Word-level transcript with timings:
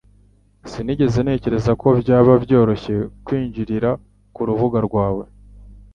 Sinigeze 0.71 1.17
ntekereza 1.21 1.71
ko 1.81 1.87
byaba 2.01 2.33
byoroshye 2.43 2.95
kwinjirira 3.25 3.89
kurubuga 4.35 4.77
rwawe 4.87 5.23